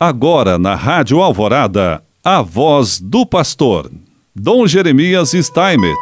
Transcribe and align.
Agora 0.00 0.58
na 0.58 0.76
Rádio 0.76 1.20
Alvorada, 1.20 2.00
a 2.22 2.40
voz 2.40 3.00
do 3.00 3.26
pastor, 3.26 3.90
Dom 4.32 4.64
Jeremias 4.64 5.32
Steinmetz. 5.32 5.98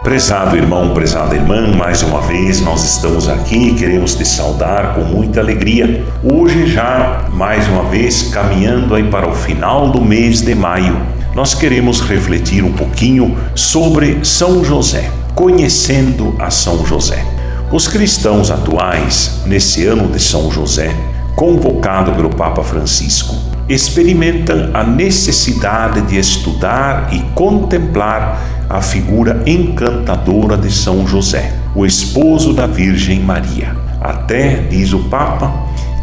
Prezado 0.00 0.56
irmão, 0.56 0.94
prezada 0.94 1.34
irmã, 1.34 1.74
mais 1.76 2.00
uma 2.02 2.20
vez 2.20 2.60
nós 2.60 2.84
estamos 2.84 3.28
aqui 3.28 3.70
e 3.70 3.74
queremos 3.74 4.14
te 4.14 4.24
saudar 4.24 4.94
com 4.94 5.00
muita 5.00 5.40
alegria. 5.40 6.04
Hoje, 6.22 6.68
já 6.68 7.28
mais 7.32 7.66
uma 7.66 7.82
vez, 7.86 8.22
caminhando 8.32 8.94
aí 8.94 9.10
para 9.10 9.28
o 9.28 9.34
final 9.34 9.90
do 9.90 10.00
mês 10.00 10.42
de 10.42 10.54
maio, 10.54 11.04
nós 11.34 11.54
queremos 11.54 12.00
refletir 12.00 12.62
um 12.62 12.72
pouquinho 12.72 13.36
sobre 13.56 14.24
São 14.24 14.62
José, 14.62 15.10
conhecendo 15.34 16.36
a 16.38 16.50
São 16.50 16.86
José. 16.86 17.26
Os 17.72 17.88
cristãos 17.88 18.52
atuais, 18.52 19.42
nesse 19.44 19.84
ano 19.84 20.06
de 20.06 20.20
São 20.20 20.52
José, 20.52 20.94
convocado 21.34 22.12
pelo 22.12 22.30
Papa 22.30 22.62
Francisco, 22.62 23.34
experimentam 23.68 24.70
a 24.74 24.84
necessidade 24.84 26.02
de 26.02 26.18
estudar 26.18 27.08
e 27.12 27.20
contemplar 27.34 28.66
a 28.68 28.80
figura 28.80 29.42
encantadora 29.46 30.56
de 30.56 30.70
São 30.70 31.06
José, 31.06 31.52
o 31.74 31.84
esposo 31.84 32.52
da 32.52 32.66
Virgem 32.66 33.20
Maria. 33.20 33.76
Até, 34.00 34.56
diz 34.68 34.92
o 34.92 35.00
Papa, 35.04 35.52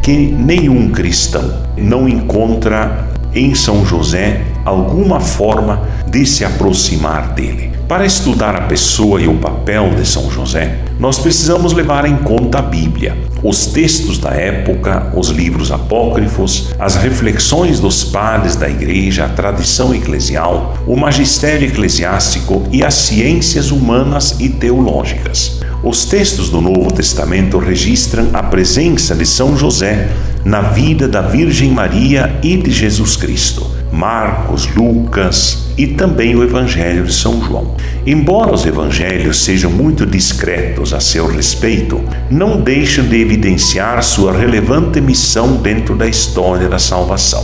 que 0.02 0.32
nenhum 0.32 0.90
cristão 0.90 1.62
não 1.78 2.10
encontra 2.10 3.11
em 3.34 3.56
São 3.56 3.86
José 3.86 4.42
alguma 4.66 5.20
forma 5.20 5.88
de 6.08 6.26
se 6.26 6.44
aproximar 6.46 7.34
dele. 7.34 7.72
Para 7.88 8.06
estudar 8.06 8.56
a 8.56 8.62
pessoa 8.62 9.22
e 9.22 9.28
o 9.28 9.38
papel 9.38 9.90
de 9.96 10.08
São 10.08 10.32
José, 10.32 10.78
nós 11.00 11.20
precisamos 11.20 11.74
levar 11.74 12.06
em 12.06 12.16
conta 12.18 12.60
a 12.60 12.62
Bíblia, 12.62 13.18
os 13.44 13.66
textos 13.66 14.18
da 14.18 14.30
época, 14.30 15.12
os 15.16 15.30
livros 15.30 15.72
apócrifos, 15.72 16.70
as 16.80 16.96
reflexões 16.96 17.80
dos 17.80 18.04
padres 18.04 18.56
da 18.56 18.70
igreja, 18.70 19.26
a 19.26 19.30
tradição 19.30 19.94
eclesial, 19.94 20.78
o 20.86 20.96
magistério 20.96 21.68
eclesiástico 21.68 22.64
e 22.72 22.84
as 22.84 22.94
ciências 22.94 23.72
humanas 23.72 24.38
e 24.40 24.48
teológicas. 24.48 25.61
Os 25.84 26.06
textos 26.06 26.52
do 26.52 26.62
Novo 26.62 26.94
Testamento 26.94 27.58
registram 27.58 28.30
a 28.34 28.44
presença 28.44 29.16
de 29.16 29.26
São 29.26 29.58
José 29.58 30.10
na 30.46 30.62
vida 30.62 31.08
da 31.08 31.22
Virgem 31.22 31.72
Maria 31.72 32.40
e 32.44 32.56
de 32.56 32.70
Jesus 32.70 33.16
Cristo. 33.16 33.66
Marcos, 33.92 34.68
Lucas 34.76 35.70
e 35.76 35.88
também 35.88 36.36
o 36.36 36.44
Evangelho 36.44 37.04
de 37.04 37.12
São 37.12 37.44
João. 37.44 37.76
Embora 38.06 38.54
os 38.54 38.64
evangelhos 38.64 39.44
sejam 39.44 39.72
muito 39.72 40.06
discretos 40.06 40.94
a 40.94 41.00
seu 41.00 41.26
respeito, 41.26 42.00
não 42.30 42.62
deixam 42.62 43.04
de 43.04 43.20
evidenciar 43.20 44.04
sua 44.04 44.38
relevante 44.38 45.02
missão 45.02 45.58
dentro 45.58 45.96
da 45.96 46.08
história 46.08 46.70
da 46.70 46.78
salvação. 46.78 47.44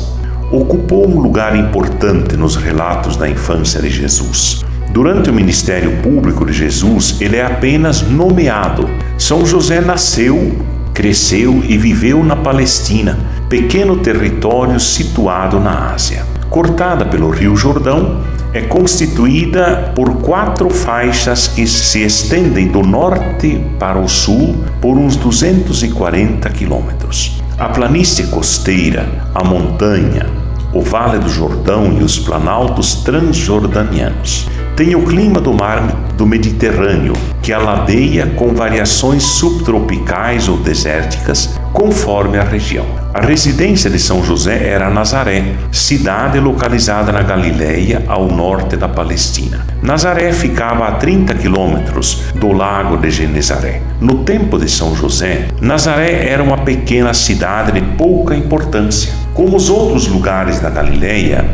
Ocupou 0.52 1.10
um 1.10 1.20
lugar 1.20 1.58
importante 1.58 2.38
nos 2.38 2.56
relatos 2.56 3.18
da 3.18 3.28
infância 3.28 3.82
de 3.82 3.90
Jesus. 3.90 4.64
Durante 4.98 5.30
o 5.30 5.34
ministério 5.34 6.02
público 6.02 6.44
de 6.44 6.52
Jesus, 6.52 7.22
ele 7.22 7.36
é 7.36 7.46
apenas 7.46 8.02
nomeado. 8.02 8.90
São 9.16 9.46
José 9.46 9.80
nasceu, 9.80 10.58
cresceu 10.92 11.64
e 11.64 11.78
viveu 11.78 12.24
na 12.24 12.36
Palestina, 12.36 13.16
pequeno 13.48 13.98
território 13.98 14.80
situado 14.80 15.60
na 15.60 15.94
Ásia 15.94 16.26
cortada 16.50 17.06
pelo 17.06 17.30
Rio 17.30 17.56
Jordão, 17.56 18.22
é 18.52 18.62
constituída 18.62 19.92
por 19.94 20.16
quatro 20.22 20.72
faixas 20.72 21.48
que 21.48 21.68
se 21.68 22.04
estendem 22.04 22.68
do 22.70 22.82
norte 22.82 23.64
para 23.78 24.00
o 24.00 24.08
sul 24.08 24.56
por 24.82 24.98
uns 24.98 25.16
240 25.18 26.50
quilômetros. 26.50 27.44
A 27.60 27.70
planície 27.70 28.26
costeira, 28.28 29.08
a 29.36 29.44
montanha, 29.44 30.26
o 30.74 30.82
Vale 30.82 31.20
do 31.20 31.30
Jordão 31.30 31.96
e 32.00 32.04
os 32.04 32.18
planaltos 32.18 32.96
transjordanianos. 32.96 34.48
Tem 34.78 34.94
o 34.94 35.02
clima 35.02 35.42
do 35.42 35.52
mar 35.52 35.82
do 36.16 36.24
Mediterrâneo, 36.28 37.14
que 37.42 37.52
aladeia 37.52 38.28
com 38.36 38.54
variações 38.54 39.24
subtropicais 39.24 40.48
ou 40.48 40.58
desérticas, 40.58 41.60
conforme 41.74 42.38
a 42.38 42.44
região. 42.44 42.86
A 43.12 43.20
residência 43.20 43.90
de 43.90 43.98
São 43.98 44.24
José 44.24 44.70
era 44.70 44.92
Nazaré, 44.92 45.44
cidade 45.72 46.40
localizada 46.40 47.12
na 47.12 47.24
Galileia, 47.24 48.04
ao 48.08 48.28
norte 48.28 48.78
da 48.78 48.88
Palestina. 48.88 49.66
Nazaré 49.82 50.32
ficava 50.32 50.88
a 50.88 50.92
30 50.92 51.34
quilômetros 51.34 52.22
do 52.36 52.52
lago 52.52 52.98
de 52.98 53.10
Genezaré. 53.10 53.82
No 54.00 54.20
tempo 54.20 54.60
de 54.60 54.70
São 54.70 54.96
José, 54.96 55.48
Nazaré 55.60 56.30
era 56.30 56.44
uma 56.44 56.60
pequena 56.60 57.16
cidade 57.16 57.72
de 57.72 57.82
pouca 57.82 58.36
importância. 58.36 59.12
Como 59.34 59.58
os 59.58 59.72
outros 59.72 60.08
lugares 60.08 60.60
da 60.60 60.70
Galileia, 60.70 61.46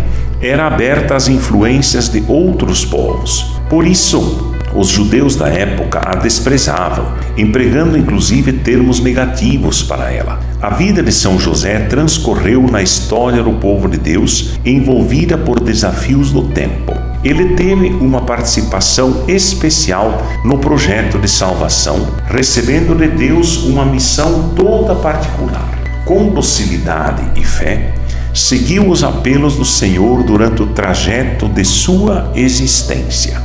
era 0.44 0.68
aberta 0.68 1.16
às 1.16 1.30
influências 1.30 2.09
de 2.09 2.22
outros 2.28 2.84
povos. 2.84 3.56
Por 3.70 3.88
isso, 3.88 4.54
os 4.76 4.90
judeus 4.90 5.36
da 5.36 5.48
época 5.48 6.02
a 6.04 6.16
desprezavam, 6.16 7.06
empregando 7.38 7.98
inclusive 7.98 8.52
termos 8.52 9.00
negativos 9.00 9.82
para 9.82 10.12
ela. 10.12 10.40
A 10.62 10.70
vida 10.70 11.02
de 11.02 11.12
São 11.12 11.40
José 11.40 11.80
transcorreu 11.82 12.64
na 12.64 12.82
história 12.82 13.42
do 13.42 13.53
povo 13.53 13.88
de 13.88 13.98
Deus, 13.98 14.59
envolvida 14.66 15.38
por 15.38 15.59
desafios 15.59 16.32
do 16.32 16.44
tempo. 16.50 16.94
Ele 17.24 17.56
teve 17.56 17.88
uma 17.88 18.22
participação 18.22 19.24
especial 19.30 20.22
no 20.44 20.58
projeto 20.58 21.18
de 21.18 21.30
salvação, 21.30 22.08
recebendo 22.28 22.94
de 22.98 23.08
Deus 23.08 23.64
uma 23.64 23.86
missão 23.86 24.50
toda 24.56 24.96
particular. 24.96 25.70
Com 26.03 26.30
docilidade 26.30 27.24
e 27.40 27.46
fé, 27.46 27.94
seguiu 28.34 28.90
os 28.90 29.04
apelos 29.04 29.56
do 29.56 29.66
Senhor 29.66 30.24
durante 30.24 30.64
o 30.64 30.68
trajeto 30.68 31.48
de 31.48 31.64
sua 31.64 32.32
existência. 32.36 33.42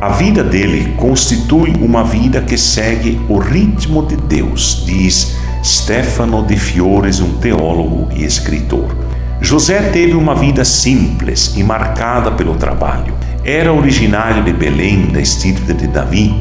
A 0.00 0.10
vida 0.10 0.42
dele 0.42 0.94
constitui 0.96 1.74
uma 1.80 2.04
vida 2.04 2.40
que 2.40 2.56
segue 2.56 3.20
o 3.28 3.38
ritmo 3.38 4.06
de 4.06 4.16
Deus, 4.16 4.82
diz 4.86 5.36
Stefano 5.62 6.42
de 6.42 6.56
Fiores, 6.56 7.20
um 7.20 7.32
teólogo 7.34 8.08
e 8.14 8.24
escritor. 8.24 8.96
José 9.40 9.82
teve 9.90 10.14
uma 10.14 10.34
vida 10.34 10.64
simples 10.64 11.54
e 11.56 11.62
marcada 11.62 12.30
pelo 12.30 12.54
trabalho. 12.54 13.14
Era 13.44 13.72
originário 13.72 14.44
de 14.44 14.52
Belém, 14.52 15.06
da 15.06 15.20
estirpe 15.20 15.74
de 15.74 15.86
Davi, 15.86 16.34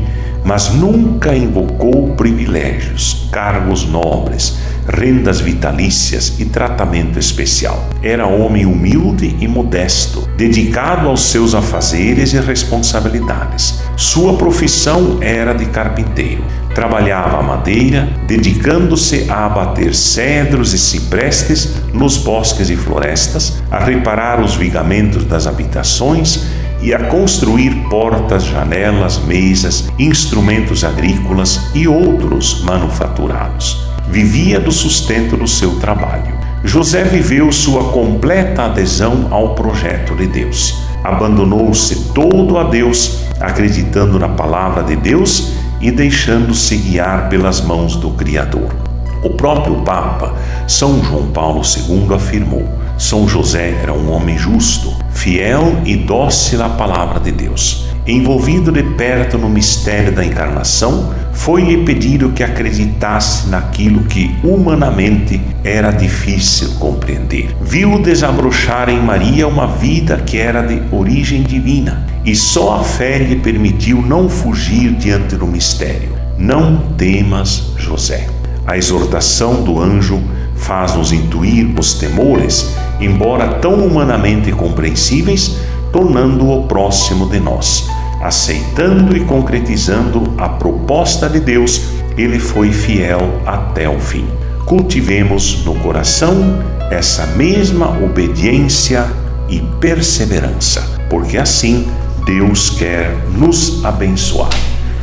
mas 0.49 0.73
nunca 0.73 1.35
invocou 1.35 2.15
privilégios, 2.15 3.29
cargos 3.31 3.85
nobres, 3.85 4.57
rendas 4.87 5.39
vitalícias 5.39 6.39
e 6.39 6.45
tratamento 6.45 7.19
especial. 7.19 7.87
Era 8.01 8.25
homem 8.25 8.65
humilde 8.65 9.35
e 9.39 9.47
modesto, 9.47 10.27
dedicado 10.35 11.07
aos 11.07 11.21
seus 11.25 11.53
afazeres 11.53 12.33
e 12.33 12.39
responsabilidades. 12.39 13.79
Sua 13.95 14.37
profissão 14.37 15.19
era 15.21 15.53
de 15.53 15.67
carpinteiro. 15.67 16.43
Trabalhava 16.73 17.37
a 17.37 17.43
madeira, 17.43 18.09
dedicando-se 18.25 19.29
a 19.29 19.45
abater 19.45 19.93
cedros 19.93 20.73
e 20.73 20.79
ciprestes 20.79 21.75
nos 21.93 22.17
bosques 22.17 22.71
e 22.71 22.75
florestas, 22.75 23.61
a 23.69 23.77
reparar 23.77 24.41
os 24.41 24.55
vigamentos 24.55 25.25
das 25.25 25.45
habitações 25.45 26.43
e 26.81 26.93
a 26.93 27.05
construir 27.05 27.71
portas, 27.89 28.45
janelas, 28.45 29.19
mesas, 29.19 29.89
instrumentos 29.97 30.83
agrícolas 30.83 31.69
e 31.73 31.87
outros 31.87 32.61
manufaturados 32.63 33.89
vivia 34.09 34.59
do 34.59 34.71
sustento 34.71 35.37
do 35.37 35.47
seu 35.47 35.75
trabalho. 35.79 36.33
José 36.63 37.03
viveu 37.03 37.51
sua 37.51 37.91
completa 37.91 38.63
adesão 38.63 39.27
ao 39.29 39.53
projeto 39.53 40.15
de 40.15 40.27
Deus. 40.27 40.75
Abandonou-se 41.03 42.11
todo 42.13 42.57
a 42.57 42.63
Deus, 42.63 43.19
acreditando 43.39 44.19
na 44.19 44.27
palavra 44.27 44.83
de 44.83 44.95
Deus 44.95 45.53
e 45.79 45.91
deixando-se 45.91 46.75
guiar 46.75 47.29
pelas 47.29 47.61
mãos 47.61 47.95
do 47.95 48.09
Criador. 48.11 48.75
O 49.23 49.29
próprio 49.29 49.75
Papa, 49.83 50.33
São 50.67 51.03
João 51.03 51.27
Paulo 51.27 51.61
II, 51.61 52.13
afirmou: 52.13 52.67
São 52.97 53.27
José 53.27 53.77
era 53.81 53.93
um 53.93 54.11
homem 54.11 54.37
justo, 54.37 54.93
fiel 55.19 55.81
e 55.85 55.97
dócil 55.97 56.63
à 56.63 56.69
palavra 56.69 57.19
de 57.19 57.31
Deus. 57.31 57.89
Envolvido 58.07 58.71
de 58.71 58.81
perto 58.81 59.37
no 59.37 59.49
mistério 59.49 60.13
da 60.13 60.23
encarnação, 60.23 61.13
foi-lhe 61.33 61.83
pedido 61.83 62.29
que 62.29 62.41
acreditasse 62.41 63.49
naquilo 63.49 64.05
que 64.05 64.33
humanamente 64.41 65.39
era 65.61 65.91
difícil 65.91 66.71
compreender. 66.79 67.53
Viu 67.61 68.01
desabrochar 68.01 68.89
em 68.89 69.01
Maria 69.01 69.45
uma 69.45 69.67
vida 69.67 70.17
que 70.17 70.37
era 70.37 70.61
de 70.61 70.81
origem 70.89 71.43
divina, 71.43 72.07
e 72.25 72.33
só 72.33 72.79
a 72.79 72.83
fé 72.83 73.17
lhe 73.17 73.35
permitiu 73.35 74.01
não 74.01 74.29
fugir 74.29 74.93
diante 74.93 75.35
do 75.35 75.45
mistério. 75.45 76.17
Não 76.37 76.77
temas, 76.97 77.73
José. 77.77 78.27
A 78.65 78.77
exortação 78.77 79.63
do 79.63 79.81
anjo 79.81 80.21
faz-nos 80.55 81.11
intuir 81.11 81.67
os 81.77 81.95
temores, 81.95 82.73
embora 82.99 83.55
tão 83.55 83.75
humanamente 83.85 84.51
compreensíveis, 84.51 85.57
tornando-o 85.91 86.67
próximo 86.67 87.29
de 87.29 87.39
nós. 87.39 87.87
Aceitando 88.21 89.15
e 89.15 89.21
concretizando 89.21 90.33
a 90.37 90.49
proposta 90.49 91.29
de 91.29 91.39
Deus, 91.39 91.81
ele 92.17 92.39
foi 92.39 92.71
fiel 92.71 93.41
até 93.45 93.87
o 93.87 93.99
fim. 93.99 94.27
cultivemos 94.69 95.65
no 95.65 95.73
coração 95.79 96.63
essa 96.91 97.25
mesma 97.25 97.89
obediência 97.89 99.03
e 99.49 99.59
perseverança, 99.81 100.81
porque 101.09 101.39
assim 101.39 101.87
Deus 102.23 102.69
quer 102.69 103.17
nos 103.35 103.83
abençoar. 103.83 104.51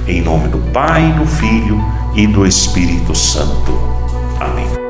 Em 0.07 0.23
nome 0.23 0.47
do 0.47 0.59
Pai, 0.71 1.13
do 1.19 1.27
Filho 1.27 1.85
e 2.15 2.29
do 2.29 2.47
Espírito 2.47 3.13
Santo. 3.13 3.77
Amém. 4.39 4.86